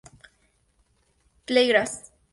[1.45, 2.11] Play gras.